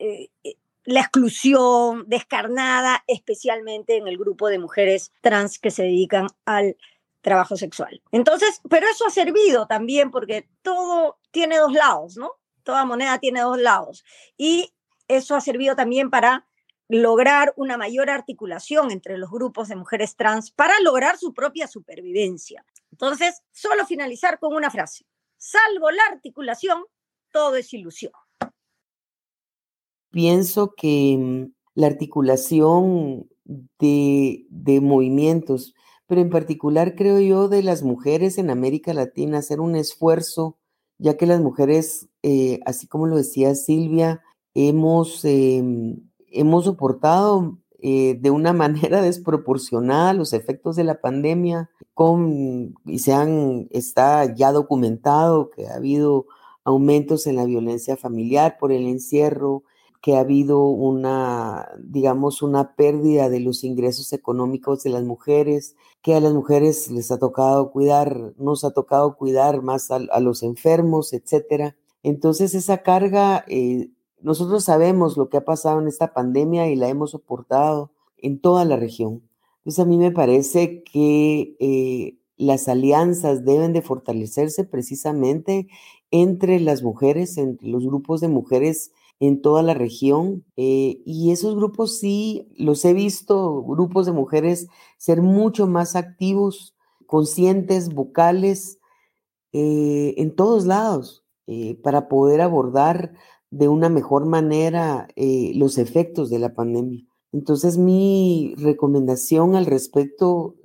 la 0.84 1.00
exclusión 1.00 2.04
descarnada, 2.08 3.04
especialmente 3.06 3.96
en 3.96 4.08
el 4.08 4.18
grupo 4.18 4.48
de 4.48 4.58
mujeres 4.58 5.12
trans 5.20 5.58
que 5.58 5.70
se 5.70 5.84
dedican 5.84 6.26
al 6.44 6.76
trabajo 7.22 7.56
sexual. 7.56 8.02
Entonces, 8.10 8.60
pero 8.68 8.86
eso 8.88 9.06
ha 9.06 9.10
servido 9.10 9.66
también 9.66 10.10
porque 10.10 10.48
todo 10.60 11.18
tiene 11.30 11.56
dos 11.56 11.72
lados, 11.72 12.16
¿no? 12.16 12.32
Toda 12.62 12.84
moneda 12.84 13.18
tiene 13.18 13.40
dos 13.40 13.58
lados. 13.58 14.04
Y 14.36 14.74
eso 15.08 15.34
ha 15.34 15.40
servido 15.40 15.74
también 15.74 16.10
para 16.10 16.46
lograr 16.88 17.54
una 17.56 17.78
mayor 17.78 18.10
articulación 18.10 18.90
entre 18.90 19.16
los 19.16 19.30
grupos 19.30 19.68
de 19.68 19.76
mujeres 19.76 20.16
trans 20.16 20.50
para 20.50 20.78
lograr 20.80 21.16
su 21.16 21.32
propia 21.32 21.66
supervivencia. 21.66 22.64
Entonces, 22.90 23.42
solo 23.50 23.86
finalizar 23.86 24.38
con 24.38 24.54
una 24.54 24.70
frase. 24.70 25.06
Salvo 25.38 25.90
la 25.90 26.02
articulación, 26.12 26.84
todo 27.32 27.56
es 27.56 27.72
ilusión. 27.72 28.12
Pienso 30.10 30.74
que 30.76 31.16
mm, 31.18 31.52
la 31.74 31.86
articulación 31.86 33.28
de, 33.44 34.44
de 34.50 34.80
movimientos, 34.80 35.74
pero 36.12 36.20
en 36.20 36.28
particular 36.28 36.94
creo 36.94 37.20
yo 37.20 37.48
de 37.48 37.62
las 37.62 37.82
mujeres 37.82 38.36
en 38.36 38.50
América 38.50 38.92
Latina, 38.92 39.38
hacer 39.38 39.60
un 39.60 39.76
esfuerzo, 39.76 40.58
ya 40.98 41.16
que 41.16 41.24
las 41.24 41.40
mujeres, 41.40 42.10
eh, 42.22 42.60
así 42.66 42.86
como 42.86 43.06
lo 43.06 43.16
decía 43.16 43.54
Silvia, 43.54 44.20
hemos, 44.52 45.24
em, 45.24 46.10
hemos 46.30 46.66
soportado 46.66 47.56
eh, 47.80 48.18
de 48.20 48.30
una 48.30 48.52
manera 48.92 49.00
desproporcionada 49.00 50.12
los 50.12 50.34
efectos 50.34 50.76
de 50.76 50.84
la 50.84 51.00
pandemia 51.00 51.70
con, 51.94 52.74
y 52.84 52.98
se 52.98 53.14
han, 53.14 53.68
está 53.70 54.34
ya 54.34 54.52
documentado 54.52 55.48
que 55.48 55.66
ha 55.66 55.76
habido 55.76 56.26
aumentos 56.62 57.26
en 57.26 57.36
la 57.36 57.46
violencia 57.46 57.96
familiar 57.96 58.58
por 58.60 58.70
el 58.70 58.86
encierro, 58.86 59.62
que 60.02 60.16
ha 60.16 60.20
habido 60.20 60.64
una, 60.64 61.68
digamos, 61.78 62.42
una 62.42 62.74
pérdida 62.74 63.30
de 63.30 63.38
los 63.38 63.62
ingresos 63.62 64.12
económicos 64.12 64.82
de 64.82 64.90
las 64.90 65.04
mujeres, 65.04 65.76
que 66.02 66.16
a 66.16 66.20
las 66.20 66.34
mujeres 66.34 66.90
les 66.90 67.12
ha 67.12 67.20
tocado 67.20 67.70
cuidar, 67.70 68.34
nos 68.36 68.64
ha 68.64 68.72
tocado 68.72 69.16
cuidar 69.16 69.62
más 69.62 69.92
a, 69.92 70.20
los 70.20 70.42
enfermos, 70.42 71.12
etcétera. 71.12 71.76
Entonces 72.02 72.52
esa 72.56 72.78
carga, 72.78 73.44
eh, 73.46 73.90
nosotros 74.20 74.64
sabemos 74.64 75.16
lo 75.16 75.28
que 75.28 75.36
ha 75.36 75.44
pasado 75.44 75.80
en 75.80 75.86
esta 75.86 76.12
pandemia 76.12 76.68
y 76.68 76.74
la 76.74 76.88
hemos 76.88 77.12
soportado 77.12 77.92
en 78.18 78.40
toda 78.40 78.64
la 78.64 78.74
región. 78.74 79.22
Entonces 79.58 79.78
a 79.78 79.86
mí 79.86 79.98
me 79.98 80.10
parece 80.10 80.82
que 80.82 81.56
eh, 81.60 82.18
las 82.36 82.66
alianzas 82.66 83.44
deben 83.44 83.72
de 83.72 83.82
fortalecerse 83.82 84.64
precisamente 84.64 85.68
entre 86.10 86.58
las 86.58 86.82
mujeres, 86.82 87.38
entre 87.38 87.68
los 87.68 87.86
grupos 87.86 88.20
de 88.20 88.26
mujeres 88.26 88.90
en 89.22 89.40
toda 89.40 89.62
la 89.62 89.72
región. 89.72 90.44
Eh, 90.56 91.00
y 91.06 91.30
esos 91.30 91.54
grupos 91.54 91.96
sí, 91.96 92.48
los 92.56 92.84
he 92.84 92.92
visto, 92.92 93.62
grupos 93.62 94.04
de 94.06 94.12
mujeres 94.12 94.66
ser 94.98 95.22
mucho 95.22 95.68
más 95.68 95.94
activos, 95.94 96.74
conscientes, 97.06 97.94
vocales, 97.94 98.80
eh, 99.52 100.14
en 100.16 100.34
todos 100.34 100.66
lados, 100.66 101.24
eh, 101.46 101.76
para 101.84 102.08
poder 102.08 102.40
abordar 102.40 103.12
de 103.52 103.68
una 103.68 103.88
mejor 103.88 104.26
manera 104.26 105.06
los 105.14 105.78
efectos 105.78 106.28
de 106.28 106.40
la 106.40 106.54
pandemia. 106.54 107.04
Entonces, 107.32 107.78
mi 107.78 108.54
recomendación 108.56 109.54
al 109.54 109.66
respecto, 109.66 110.56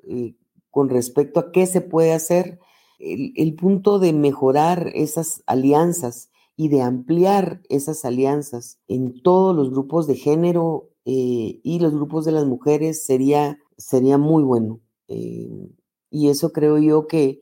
con 0.71 0.89
respecto 0.89 1.41
a 1.41 1.51
qué 1.51 1.65
se 1.65 1.81
puede 1.81 2.13
hacer, 2.13 2.59
el 2.97 3.55
punto 3.55 3.99
de 3.99 4.13
mejorar 4.13 4.89
esas 4.95 5.43
alianzas 5.47 6.31
y 6.57 6.69
de 6.69 6.81
ampliar 6.81 7.61
esas 7.69 8.03
alianzas 8.03 8.79
en 8.87 9.21
todos 9.21 9.55
los 9.55 9.69
grupos 9.69 10.07
de 10.07 10.15
género 10.15 10.89
eh, 11.05 11.61
y 11.63 11.79
los 11.79 11.93
grupos 11.93 12.25
de 12.25 12.31
las 12.31 12.45
mujeres 12.45 13.05
sería, 13.05 13.59
sería 13.77 14.17
muy 14.17 14.43
bueno. 14.43 14.81
Eh, 15.07 15.69
y 16.09 16.29
eso 16.29 16.51
creo 16.51 16.79
yo 16.79 17.05
que, 17.05 17.41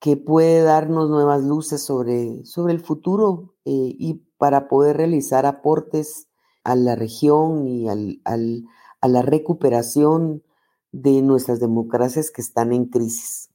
que 0.00 0.16
puede 0.16 0.62
darnos 0.62 1.10
nuevas 1.10 1.44
luces 1.44 1.82
sobre, 1.82 2.44
sobre 2.46 2.72
el 2.72 2.80
futuro 2.80 3.54
eh, 3.66 3.94
y 3.98 4.22
para 4.38 4.66
poder 4.66 4.96
realizar 4.96 5.44
aportes 5.44 6.28
a 6.64 6.74
la 6.74 6.96
región 6.96 7.68
y 7.68 7.88
al, 7.88 8.20
al, 8.24 8.64
a 9.02 9.08
la 9.08 9.20
recuperación 9.20 10.42
de 10.90 11.20
nuestras 11.20 11.60
democracias 11.60 12.30
que 12.30 12.40
están 12.40 12.72
en 12.72 12.86
crisis. 12.86 13.51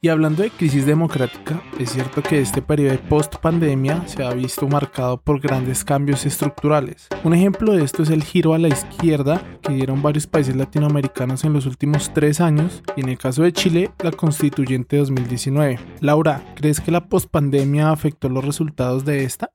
Y 0.00 0.10
hablando 0.10 0.44
de 0.44 0.50
crisis 0.50 0.86
democrática, 0.86 1.60
es 1.80 1.90
cierto 1.90 2.22
que 2.22 2.40
este 2.40 2.62
periodo 2.62 2.92
de 2.92 2.98
post-pandemia 2.98 4.06
se 4.06 4.22
ha 4.22 4.32
visto 4.32 4.68
marcado 4.68 5.20
por 5.20 5.40
grandes 5.40 5.84
cambios 5.84 6.24
estructurales. 6.24 7.08
Un 7.24 7.34
ejemplo 7.34 7.72
de 7.72 7.82
esto 7.82 8.04
es 8.04 8.10
el 8.10 8.22
giro 8.22 8.54
a 8.54 8.58
la 8.58 8.68
izquierda 8.68 9.42
que 9.60 9.72
dieron 9.72 10.00
varios 10.00 10.28
países 10.28 10.54
latinoamericanos 10.54 11.42
en 11.42 11.52
los 11.52 11.66
últimos 11.66 12.14
tres 12.14 12.40
años 12.40 12.80
y 12.94 13.00
en 13.00 13.08
el 13.08 13.18
caso 13.18 13.42
de 13.42 13.52
Chile, 13.52 13.90
la 14.00 14.12
constituyente 14.12 14.98
2019. 14.98 15.80
Laura, 16.00 16.44
¿crees 16.54 16.80
que 16.80 16.92
la 16.92 17.08
post-pandemia 17.08 17.90
afectó 17.90 18.28
los 18.28 18.44
resultados 18.44 19.04
de 19.04 19.24
esta? 19.24 19.50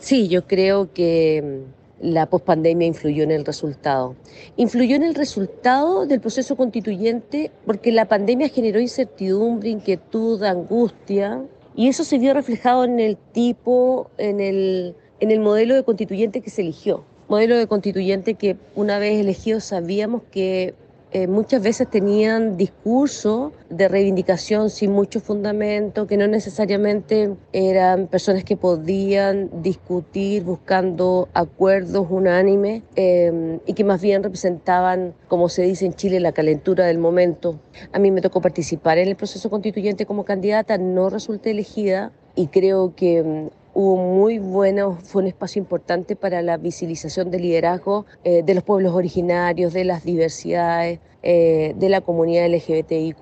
Sí, 0.00 0.28
yo 0.28 0.46
creo 0.46 0.92
que 0.92 1.64
la 2.00 2.26
pospandemia 2.26 2.86
influyó 2.86 3.22
en 3.24 3.30
el 3.30 3.44
resultado. 3.44 4.14
Influyó 4.56 4.96
en 4.96 5.04
el 5.04 5.14
resultado 5.14 6.06
del 6.06 6.20
proceso 6.20 6.56
constituyente 6.56 7.50
porque 7.66 7.92
la 7.92 8.06
pandemia 8.06 8.48
generó 8.48 8.80
incertidumbre, 8.80 9.70
inquietud, 9.70 10.42
angustia, 10.42 11.42
y 11.76 11.88
eso 11.88 12.04
se 12.04 12.18
vio 12.18 12.34
reflejado 12.34 12.84
en 12.84 13.00
el 13.00 13.16
tipo, 13.32 14.10
en 14.18 14.40
el, 14.40 14.94
en 15.20 15.30
el 15.30 15.40
modelo 15.40 15.74
de 15.74 15.82
constituyente 15.82 16.40
que 16.40 16.50
se 16.50 16.62
eligió. 16.62 17.04
Modelo 17.28 17.56
de 17.56 17.66
constituyente 17.66 18.34
que 18.34 18.56
una 18.74 18.98
vez 18.98 19.18
elegido 19.18 19.60
sabíamos 19.60 20.22
que 20.30 20.74
eh, 21.14 21.28
muchas 21.28 21.62
veces 21.62 21.88
tenían 21.88 22.56
discurso 22.56 23.52
de 23.70 23.86
reivindicación 23.86 24.68
sin 24.68 24.90
mucho 24.90 25.20
fundamento, 25.20 26.08
que 26.08 26.16
no 26.16 26.26
necesariamente 26.26 27.36
eran 27.52 28.08
personas 28.08 28.42
que 28.42 28.56
podían 28.56 29.48
discutir 29.62 30.42
buscando 30.42 31.28
acuerdos 31.32 32.08
unánimes 32.10 32.82
em, 32.96 33.60
y 33.64 33.74
que 33.74 33.84
más 33.84 34.02
bien 34.02 34.24
representaban, 34.24 35.14
como 35.28 35.48
se 35.48 35.62
dice 35.62 35.86
en 35.86 35.94
Chile, 35.94 36.18
la 36.18 36.32
calentura 36.32 36.84
del 36.84 36.98
momento. 36.98 37.60
A 37.92 38.00
mí 38.00 38.10
me 38.10 38.20
tocó 38.20 38.40
participar 38.40 38.98
en 38.98 39.06
el 39.06 39.14
proceso 39.14 39.48
constituyente 39.50 40.06
como 40.06 40.24
candidata, 40.24 40.78
no 40.78 41.10
resulté 41.10 41.52
elegida 41.52 42.10
y 42.34 42.48
creo 42.48 42.92
que 42.96 43.18
em, 43.18 43.50
hubo 43.74 43.96
muy 43.96 44.38
bueno, 44.38 44.98
fue 45.02 45.22
un 45.22 45.28
espacio 45.28 45.60
importante 45.60 46.16
para 46.16 46.40
la 46.42 46.56
visibilización 46.56 47.30
del 47.30 47.42
liderazgo 47.42 48.06
eh, 48.22 48.42
de 48.42 48.54
los 48.54 48.62
pueblos 48.62 48.94
originarios, 48.94 49.72
de 49.72 49.84
las 49.84 50.04
diversidades, 50.04 51.00
eh, 51.22 51.74
de 51.76 51.88
la 51.88 52.00
comunidad 52.00 52.46
LGBTIQ. 52.46 53.18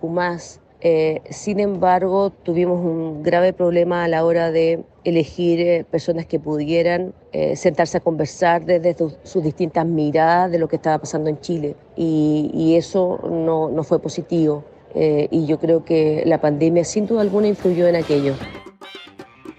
Eh, 0.85 1.23
sin 1.31 1.61
embargo, 1.61 2.31
tuvimos 2.31 2.85
un 2.85 3.23
grave 3.23 3.53
problema 3.53 4.05
a 4.05 4.09
la 4.09 4.25
hora 4.25 4.51
de 4.51 4.85
elegir 5.05 5.85
personas 5.87 6.27
que 6.27 6.39
pudieran 6.39 7.13
sentarse 7.55 7.97
a 7.97 8.01
conversar 8.01 8.65
desde 8.65 8.95
sus 9.23 9.43
distintas 9.43 9.87
miradas 9.87 10.51
de 10.51 10.59
lo 10.59 10.69
que 10.69 10.77
estaba 10.77 10.99
pasando 10.99 11.31
en 11.31 11.41
Chile. 11.41 11.77
Y, 11.97 12.75
eso 12.77 13.21
no, 13.31 13.69
no, 13.69 13.83
fue 13.85 14.01
positivo. 14.01 14.65
y 14.95 15.47
yo 15.47 15.59
creo 15.59 15.85
que 15.85 16.25
la 16.27 16.41
pandemia 16.41 16.85
sin 16.85 17.07
duda 17.07 17.23
alguna 17.23 17.49
influyó 17.49 17.87
en 17.89 17.97
aquello. 17.97 18.35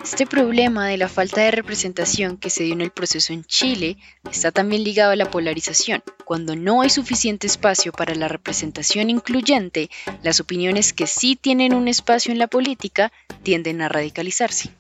Este 0.03 0.25
problema 0.27 0.88
de 0.88 0.98
la 0.98 1.07
falta 1.07 1.39
de 1.39 1.51
representación 1.51 2.36
que 2.36 2.50
se 2.50 2.65
dio 2.65 2.74
en 2.74 2.81
el 2.81 2.91
proceso 2.91 3.31
en 3.31 3.45
Chile 3.45 3.98
está 4.29 4.51
también 4.51 4.83
ligado 4.83 5.12
a 5.12 5.15
la 5.15 5.31
polarización. 5.31 6.03
Cuando 6.25 6.57
no 6.57 6.81
hay 6.81 6.89
suficiente 6.89 7.48
espacio 7.48 7.93
para 7.93 8.13
la 8.13 8.27
representación 8.27 9.10
incluyente, 9.10 9.89
las 10.22 10.41
opiniones 10.41 10.91
que 10.91 11.07
sí 11.07 11.38
tienen 11.38 11.74
un 11.74 11.88
espacio 11.88 12.33
en 12.33 12.39
la 12.39 12.48
política 12.48 13.13
tienden 13.43 13.81
a 13.81 13.88
radicalizarse. 13.88 14.72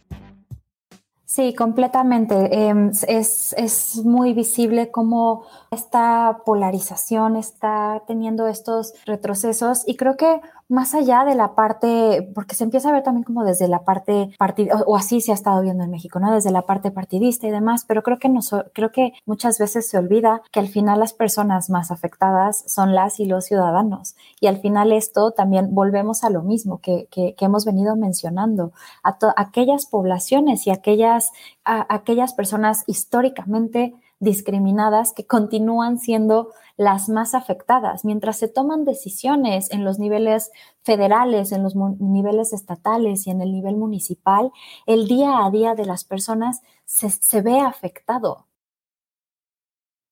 Sí, 1.35 1.55
completamente. 1.55 2.35
Em, 2.67 2.91
es, 3.07 3.55
es, 3.57 3.95
muy 4.05 4.33
visible 4.33 4.91
cómo 4.91 5.45
esta 5.71 6.41
polarización 6.45 7.37
está 7.37 8.03
teniendo 8.05 8.47
estos 8.47 8.93
retrocesos 9.05 9.81
y 9.87 9.95
creo 9.95 10.15
que 10.15 10.41
más 10.73 10.95
allá 10.95 11.23
de 11.23 11.35
la 11.35 11.53
parte, 11.53 12.27
porque 12.33 12.55
se 12.55 12.63
empieza 12.63 12.89
a 12.89 12.93
ver 12.93 13.03
también 13.03 13.23
como 13.23 13.43
desde 13.43 13.67
la 13.67 13.83
parte 13.83 14.31
partidista, 14.39 14.81
o, 14.87 14.97
así 14.97 15.21
se 15.21 15.31
ha 15.31 15.35
estado 15.35 15.61
viendo 15.61 15.83
en 15.83 15.91
México, 15.91 16.19
¿no? 16.19 16.33
Desde 16.33 16.49
la 16.49 16.63
parte 16.63 16.89
partidista 16.89 17.45
y 17.45 17.51
demás, 17.51 17.85
pero 17.87 18.01
creo 18.01 18.17
que, 18.17 18.27
no 18.27 18.39
creo 18.73 18.91
que 18.91 19.13
muchas 19.27 19.59
veces 19.59 19.87
se 19.87 19.99
olvida 19.99 20.41
que 20.51 20.59
al 20.59 20.67
final 20.67 20.99
las 20.99 21.13
personas 21.13 21.69
más 21.69 21.91
afectadas 21.91 22.63
son 22.65 22.95
las 22.95 23.19
y 23.19 23.25
los 23.25 23.45
ciudadanos. 23.45 24.15
Y 24.39 24.47
al 24.47 24.57
final 24.57 24.91
esto 24.91 25.31
también 25.31 25.75
volvemos 25.75 26.23
a 26.23 26.31
lo 26.31 26.41
mismo 26.41 26.79
que, 26.81 27.07
que, 27.11 27.35
hemos 27.39 27.65
venido 27.65 27.95
mencionando, 27.95 28.71
a 29.03 29.17
aquellas 29.35 29.85
poblaciones 29.85 30.65
y 30.65 30.71
aquellas, 30.71 31.31
a 31.65 31.93
aquellas 31.93 32.33
personas 32.33 32.83
históricamente 32.87 33.93
discriminadas 34.23 35.13
que 35.13 35.27
continúan 35.27 35.99
siendo 35.99 36.49
las 36.77 37.09
más 37.09 37.35
afectadas. 37.35 38.05
Mientras 38.05 38.37
se 38.37 38.47
toman 38.47 38.85
decisiones 38.85 39.69
en 39.71 39.83
los 39.83 39.99
niveles 39.99 40.51
federales, 40.81 41.51
en 41.51 41.61
los 41.61 41.75
niveles 41.75 42.53
estatales 42.53 43.27
y 43.27 43.31
en 43.31 43.41
el 43.41 43.51
nivel 43.51 43.75
municipal, 43.75 44.51
el 44.87 45.07
día 45.07 45.45
a 45.45 45.51
día 45.51 45.75
de 45.75 45.85
las 45.85 46.03
personas 46.05 46.61
se, 46.85 47.41
ve 47.41 47.59
afectado. 47.59 48.47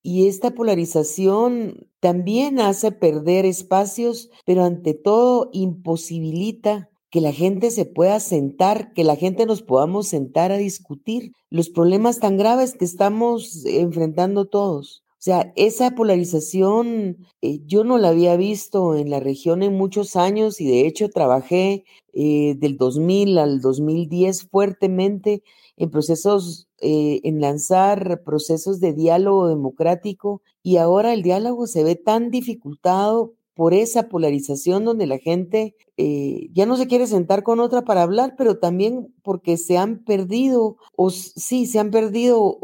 Y 0.04 0.28
esta 0.28 0.52
polarización 0.52 1.88
también 2.00 2.60
hace 2.60 2.92
perder 2.92 3.46
espacios, 3.46 4.30
pero 4.46 4.64
ante 4.64 4.94
todo 4.94 5.50
imposibilita 5.54 6.91
que 7.12 7.22
la 7.22 7.34
gente 7.34 7.72
se 7.72 7.86
pueda 7.86 8.20
sentar, 8.20 8.94
que 8.94 9.04
la 9.04 9.18
gente 9.18 9.46
nos 9.46 9.62
podamos 9.62 10.08
sentar 10.08 10.52
a 10.52 10.58
discutir 10.58 11.34
los 11.50 11.70
problemas 11.70 12.20
tan 12.20 12.38
graves 12.38 12.74
que 12.74 12.86
estamos 12.86 13.66
enfrentando 13.66 14.46
todos. 14.46 15.04
O 15.22 15.24
sea, 15.24 15.54
esa 15.56 15.92
polarización 15.92 17.28
eh, 17.42 17.60
yo 17.68 17.84
no 17.84 18.00
la 18.00 18.10
había 18.10 18.38
visto 18.38 18.96
en 18.96 19.12
la 19.12 19.20
región 19.20 19.62
en 19.62 19.76
muchos 19.76 20.16
años 20.16 20.60
y 20.60 20.66
de 20.66 20.88
hecho 20.88 21.10
trabajé 21.10 21.84
eh, 22.14 22.56
del 22.58 22.78
2000 22.78 23.38
al 23.38 23.62
2010 23.62 24.50
fuertemente 24.50 25.44
en 25.78 25.92
procesos, 25.92 26.70
eh, 26.80 27.20
en 27.24 27.40
lanzar 27.40 28.24
procesos 28.24 28.80
de 28.80 28.94
diálogo 28.94 29.48
democrático 29.48 30.42
y 30.64 30.78
ahora 30.78 31.14
el 31.14 31.22
diálogo 31.22 31.68
se 31.68 31.84
ve 31.84 31.96
tan 31.96 32.32
dificultado 32.32 33.34
por 33.54 33.74
esa 33.74 34.10
polarización 34.10 34.86
donde 34.86 35.08
la 35.08 35.18
gente 35.18 35.76
ya 35.98 36.66
no 36.66 36.78
se 36.78 36.88
quiere 36.88 37.06
sentar 37.06 37.44
con 37.44 37.60
otra 37.60 37.84
para 37.84 38.02
hablar, 38.02 38.36
pero 38.38 38.58
también 38.58 39.14
porque 39.22 39.58
se 39.58 39.78
han 39.78 40.04
perdido, 40.04 40.78
o 40.96 41.12
sí, 41.12 41.68
se 41.68 41.80
han 41.80 41.92
perdido 41.92 42.58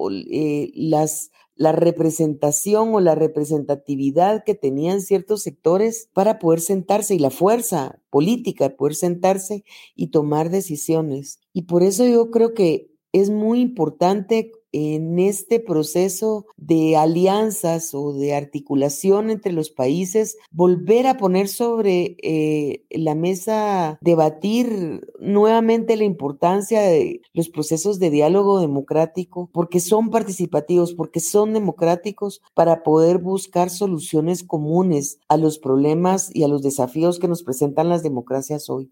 las 0.73 1.29
la 1.59 1.71
representación 1.71 2.93
o 2.93 2.99
la 2.99 3.15
representatividad 3.15 4.43
que 4.45 4.53
tenían 4.53 5.01
ciertos 5.01 5.41
sectores 5.41 6.07
para 6.13 6.37
poder 6.37 6.61
sentarse 6.61 7.15
y 7.15 7.19
la 7.19 7.31
fuerza 7.31 7.99
política 8.11 8.69
de 8.69 8.75
poder 8.75 8.93
sentarse 8.93 9.63
y 9.95 10.11
tomar 10.11 10.51
decisiones. 10.51 11.39
Y 11.53 11.63
por 11.63 11.81
eso 11.81 12.05
yo 12.05 12.29
creo 12.29 12.53
que 12.53 12.91
es 13.11 13.31
muy 13.31 13.59
importante 13.59 14.51
en 14.77 15.19
este 15.19 15.59
proceso 15.59 16.45
de 16.55 16.95
alianzas 16.95 17.93
o 17.93 18.13
de 18.13 18.35
articulación 18.35 19.29
entre 19.29 19.51
los 19.51 19.69
países, 19.69 20.37
volver 20.51 21.07
a 21.07 21.17
poner 21.17 21.47
sobre 21.47 22.17
eh, 22.21 22.85
la 22.91 23.15
mesa, 23.15 23.97
debatir 24.01 25.07
nuevamente 25.19 25.97
la 25.97 26.03
importancia 26.03 26.81
de 26.81 27.21
los 27.33 27.49
procesos 27.49 27.99
de 27.99 28.09
diálogo 28.09 28.59
democrático, 28.59 29.49
porque 29.51 29.79
son 29.79 30.09
participativos, 30.09 30.93
porque 30.93 31.19
son 31.19 31.53
democráticos 31.53 32.41
para 32.53 32.83
poder 32.83 33.17
buscar 33.17 33.69
soluciones 33.69 34.43
comunes 34.43 35.19
a 35.27 35.37
los 35.37 35.59
problemas 35.59 36.29
y 36.33 36.43
a 36.43 36.47
los 36.47 36.61
desafíos 36.61 37.19
que 37.19 37.27
nos 37.27 37.43
presentan 37.43 37.89
las 37.89 38.03
democracias 38.03 38.69
hoy. 38.69 38.91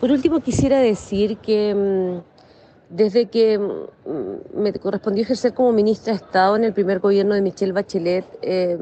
Por 0.00 0.10
último, 0.10 0.40
quisiera 0.40 0.80
decir 0.80 1.38
que 1.38 1.74
mm, 1.74 2.33
desde 2.88 3.26
que 3.26 3.58
mm, 3.58 4.58
me 4.60 4.72
correspondió 4.74 5.22
ejercer 5.22 5.54
como 5.54 5.72
ministra 5.72 6.12
de 6.12 6.18
Estado 6.18 6.56
en 6.56 6.64
el 6.64 6.72
primer 6.72 7.00
gobierno 7.00 7.34
de 7.34 7.42
Michelle 7.42 7.72
Bachelet, 7.72 8.24
eh, 8.42 8.78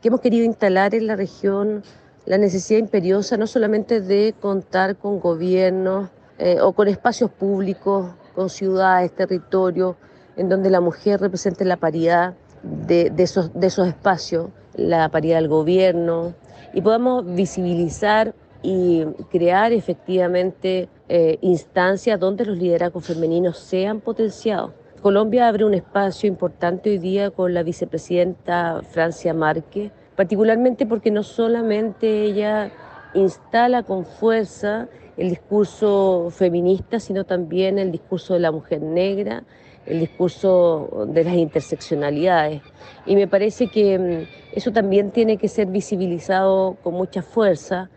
que 0.00 0.08
hemos 0.08 0.20
querido 0.20 0.44
instalar 0.44 0.94
en 0.94 1.06
la 1.06 1.16
región 1.16 1.82
la 2.26 2.38
necesidad 2.38 2.78
imperiosa 2.78 3.36
no 3.36 3.46
solamente 3.46 4.00
de 4.00 4.34
contar 4.38 4.96
con 4.96 5.18
gobiernos 5.18 6.10
eh, 6.38 6.60
o 6.60 6.72
con 6.72 6.86
espacios 6.86 7.30
públicos, 7.30 8.12
con 8.34 8.50
ciudades, 8.50 9.12
territorios, 9.12 9.96
en 10.36 10.48
donde 10.48 10.70
la 10.70 10.80
mujer 10.80 11.20
represente 11.20 11.64
la 11.64 11.78
paridad 11.78 12.34
de, 12.62 13.12
esos, 13.16 13.52
de 13.54 13.66
esos 13.66 13.88
espacios, 13.88 14.50
la 14.76 15.08
paridad 15.08 15.38
del 15.38 15.48
gobierno, 15.48 16.34
y 16.74 16.82
podamos 16.82 17.24
visibilizar 17.34 18.34
y 18.62 19.04
crear 19.30 19.72
efectivamente 19.72 20.88
eh, 21.08 21.38
instancias 21.40 22.18
donde 22.18 22.44
los 22.44 22.58
liderazgos 22.58 23.06
femeninos 23.06 23.58
sean 23.58 24.00
potenciados. 24.00 24.72
Colombia 25.02 25.46
abre 25.46 25.64
un 25.64 25.74
espacio 25.74 26.28
importante 26.28 26.90
hoy 26.90 26.98
día 26.98 27.30
con 27.30 27.54
la 27.54 27.62
vicepresidenta 27.62 28.82
Francia 28.82 29.32
Márquez, 29.32 29.92
particularmente 30.16 30.86
porque 30.86 31.12
no 31.12 31.22
solamente 31.22 32.24
ella 32.24 32.72
instala 33.14 33.84
con 33.84 34.04
fuerza 34.04 34.88
el 35.16 35.30
discurso 35.30 36.28
feminista, 36.30 36.98
sino 36.98 37.24
también 37.24 37.78
el 37.78 37.92
discurso 37.92 38.34
de 38.34 38.40
la 38.40 38.50
mujer 38.50 38.82
negra, 38.82 39.44
el 39.86 40.00
discurso 40.00 41.06
de 41.08 41.24
las 41.24 41.34
interseccionalidades. 41.34 42.62
Y 43.06 43.16
me 43.16 43.26
parece 43.26 43.68
que 43.68 43.98
mm, 43.98 44.56
eso 44.56 44.72
también 44.72 45.10
tiene 45.10 45.36
que 45.36 45.48
ser 45.48 45.68
visibilizado 45.68 46.76
con 46.82 46.94
mucha 46.94 47.22
fuerza 47.22 47.88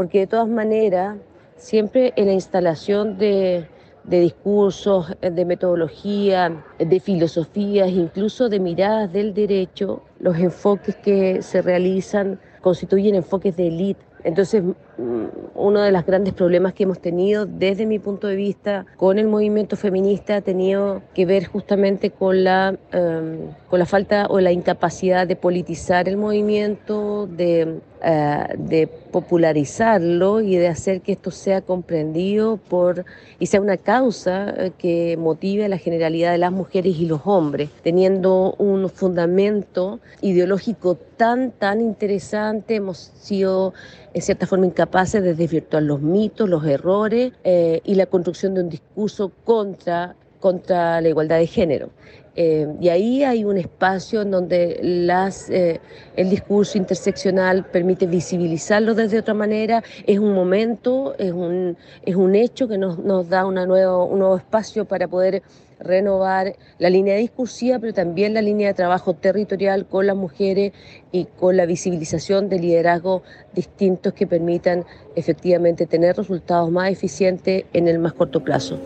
porque 0.00 0.20
de 0.20 0.26
todas 0.28 0.48
maneras, 0.48 1.18
siempre 1.58 2.14
en 2.16 2.28
la 2.28 2.32
instalación 2.32 3.18
de, 3.18 3.68
discursos, 4.04 5.14
de 5.20 5.44
metodología, 5.44 6.64
de 6.78 7.00
filosofías, 7.00 7.90
incluso 7.90 8.48
de 8.48 8.60
miradas 8.60 9.12
del 9.12 9.34
derecho, 9.34 10.02
los 10.18 10.38
enfoques 10.38 10.96
que 10.96 11.42
se 11.42 11.60
realizan 11.60 12.40
constituyen 12.62 13.14
enfoques 13.14 13.54
de 13.58 13.66
élite 13.68 14.02
entonces, 14.24 14.62
mm, 14.62 15.24
uno 15.54 15.82
de 15.82 15.92
los 15.92 16.04
grandes 16.04 16.34
problemas 16.34 16.74
que 16.74 16.84
hemos 16.84 17.00
tenido 17.00 17.46
desde 17.46 17.86
mi 17.86 17.98
punto 17.98 18.26
de 18.26 18.36
vista 18.36 18.86
con 18.96 19.18
el 19.18 19.26
movimiento 19.28 19.76
feminista 19.76 20.36
ha 20.36 20.40
tenido 20.40 21.02
que 21.14 21.26
ver 21.26 21.46
justamente 21.46 22.10
con 22.10 22.44
la, 22.44 22.76
em, 22.92 23.38
con 23.68 23.78
la 23.78 23.86
falta 23.86 24.26
o 24.28 24.40
la 24.40 24.52
incapacidad 24.52 25.26
de 25.26 25.36
politizar 25.36 26.08
el 26.08 26.16
movimiento, 26.16 27.26
de, 27.26 27.80
eh, 28.02 28.46
de 28.56 28.86
popularizarlo 28.86 30.40
y 30.40 30.56
de 30.56 30.68
hacer 30.68 31.02
que 31.02 31.12
esto 31.12 31.30
sea 31.30 31.60
comprendido 31.60 32.56
por 32.56 33.04
y 33.38 33.46
sea 33.46 33.60
una 33.60 33.76
causa 33.76 34.54
eh, 34.56 34.72
que 34.78 35.16
motive 35.18 35.64
a 35.64 35.68
la 35.68 35.78
generalidad 35.78 36.32
de 36.32 36.38
las 36.38 36.52
mujeres 36.52 36.96
y 36.98 37.06
los 37.06 37.20
hombres, 37.24 37.68
teniendo 37.82 38.54
un 38.58 38.88
fundamento 38.88 40.00
ideológico 40.22 40.96
tan, 41.16 41.50
tan 41.50 41.82
interesante. 41.82 42.76
Hemos 42.76 42.98
sido 42.98 43.74
en 44.12 44.22
cierta 44.22 44.46
forma 44.46 44.66
incapaces 44.66 45.22
de 45.22 45.34
desvirtuar 45.34 45.82
los 45.82 46.00
mitos, 46.00 46.48
los 46.48 46.64
errores 46.64 47.32
eh, 47.44 47.80
y 47.84 47.94
la 47.94 48.06
construcción 48.06 48.54
de 48.54 48.62
un 48.62 48.68
discurso 48.68 49.30
contra, 49.44 50.16
contra 50.40 51.00
la 51.00 51.08
igualdad 51.08 51.38
de 51.38 51.46
género. 51.46 51.90
Eh, 52.36 52.66
y 52.80 52.88
ahí 52.88 53.24
hay 53.24 53.44
un 53.44 53.58
espacio 53.58 54.22
en 54.22 54.30
donde 54.30 54.78
las, 54.82 55.50
eh, 55.50 55.80
el 56.16 56.30
discurso 56.30 56.78
interseccional 56.78 57.64
permite 57.66 58.06
visibilizarlo 58.06 58.94
desde 58.94 59.18
otra 59.18 59.34
manera. 59.34 59.82
Es 60.06 60.18
un 60.18 60.32
momento, 60.32 61.14
es 61.18 61.32
un, 61.32 61.76
es 62.02 62.14
un 62.16 62.34
hecho 62.34 62.68
que 62.68 62.78
nos, 62.78 62.98
nos 62.98 63.28
da 63.28 63.44
un 63.46 63.54
nuevo 63.54 64.36
espacio 64.36 64.84
para 64.84 65.08
poder 65.08 65.42
renovar 65.80 66.56
la 66.78 66.90
línea 66.90 67.16
discursiva, 67.16 67.78
pero 67.78 67.92
también 67.92 68.34
la 68.34 68.42
línea 68.42 68.68
de 68.68 68.74
trabajo 68.74 69.14
territorial 69.14 69.86
con 69.86 70.06
las 70.06 70.16
mujeres 70.16 70.72
y 71.10 71.24
con 71.24 71.56
la 71.56 71.66
visibilización 71.66 72.48
de 72.48 72.58
liderazgos 72.58 73.22
distintos 73.54 74.12
que 74.12 74.26
permitan 74.26 74.84
efectivamente 75.16 75.86
tener 75.86 76.16
resultados 76.16 76.70
más 76.70 76.90
eficientes 76.90 77.64
en 77.72 77.88
el 77.88 77.98
más 77.98 78.12
corto 78.12 78.40
plazo. 78.40 78.78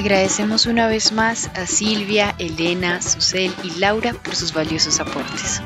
Agradecemos 0.00 0.64
una 0.64 0.86
vez 0.86 1.12
más 1.12 1.48
a 1.48 1.66
Silvia, 1.66 2.34
Elena, 2.38 3.02
Susel 3.02 3.52
y 3.62 3.78
Laura 3.78 4.14
por 4.14 4.34
sus 4.34 4.54
valiosos 4.54 4.98
aportes. 4.98 5.60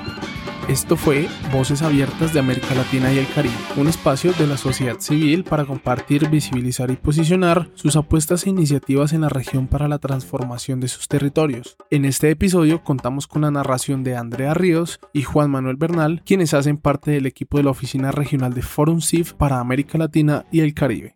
Esto 0.68 0.96
fue 0.96 1.28
Voces 1.52 1.82
Abiertas 1.82 2.32
de 2.32 2.40
América 2.40 2.74
Latina 2.74 3.12
y 3.12 3.18
el 3.18 3.28
Caribe, 3.32 3.54
un 3.76 3.86
espacio 3.86 4.32
de 4.32 4.48
la 4.48 4.56
sociedad 4.56 4.98
civil 4.98 5.44
para 5.44 5.64
compartir, 5.64 6.28
visibilizar 6.30 6.90
y 6.90 6.96
posicionar 6.96 7.70
sus 7.74 7.94
apuestas 7.94 8.44
e 8.44 8.50
iniciativas 8.50 9.12
en 9.12 9.20
la 9.20 9.28
región 9.28 9.68
para 9.68 9.86
la 9.86 10.00
transformación 10.00 10.80
de 10.80 10.88
sus 10.88 11.06
territorios. 11.06 11.76
En 11.90 12.04
este 12.04 12.28
episodio 12.28 12.82
contamos 12.82 13.28
con 13.28 13.42
la 13.42 13.52
narración 13.52 14.02
de 14.02 14.16
Andrea 14.16 14.52
Ríos 14.52 14.98
y 15.12 15.22
Juan 15.22 15.48
Manuel 15.48 15.76
Bernal, 15.76 16.22
quienes 16.26 16.54
hacen 16.54 16.76
parte 16.76 17.12
del 17.12 17.26
equipo 17.26 17.58
de 17.58 17.62
la 17.62 17.70
Oficina 17.70 18.10
Regional 18.10 18.52
de 18.52 18.62
Forum 18.62 19.00
CIF 19.00 19.32
para 19.34 19.60
América 19.60 19.96
Latina 19.96 20.44
y 20.50 20.58
el 20.58 20.74
Caribe. 20.74 21.14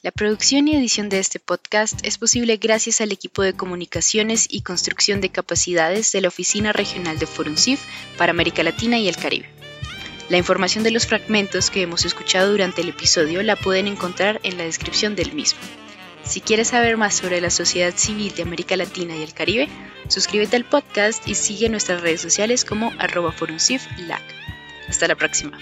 La 0.00 0.12
producción 0.12 0.68
y 0.68 0.76
edición 0.76 1.08
de 1.08 1.18
este 1.18 1.40
podcast 1.40 2.06
es 2.06 2.18
posible 2.18 2.56
gracias 2.58 3.00
al 3.00 3.10
equipo 3.10 3.42
de 3.42 3.54
comunicaciones 3.54 4.46
y 4.48 4.60
construcción 4.60 5.20
de 5.20 5.30
capacidades 5.30 6.12
de 6.12 6.20
la 6.20 6.28
Oficina 6.28 6.72
Regional 6.72 7.18
de 7.18 7.26
ForumCIF 7.26 7.80
para 8.16 8.30
América 8.30 8.62
Latina 8.62 8.96
y 8.98 9.08
el 9.08 9.16
Caribe. 9.16 9.50
La 10.28 10.36
información 10.36 10.84
de 10.84 10.92
los 10.92 11.08
fragmentos 11.08 11.70
que 11.70 11.82
hemos 11.82 12.04
escuchado 12.04 12.52
durante 12.52 12.82
el 12.82 12.90
episodio 12.90 13.42
la 13.42 13.56
pueden 13.56 13.88
encontrar 13.88 14.38
en 14.44 14.56
la 14.56 14.62
descripción 14.62 15.16
del 15.16 15.32
mismo. 15.32 15.58
Si 16.22 16.40
quieres 16.40 16.68
saber 16.68 16.96
más 16.96 17.16
sobre 17.16 17.40
la 17.40 17.50
sociedad 17.50 17.94
civil 17.96 18.32
de 18.36 18.42
América 18.42 18.76
Latina 18.76 19.16
y 19.16 19.24
el 19.24 19.34
Caribe, 19.34 19.68
suscríbete 20.06 20.54
al 20.54 20.64
podcast 20.64 21.26
y 21.26 21.34
sigue 21.34 21.68
nuestras 21.68 22.02
redes 22.02 22.20
sociales 22.20 22.64
como 22.64 22.92
arroba. 23.00 23.34
Hasta 24.88 25.08
la 25.08 25.16
próxima. 25.16 25.58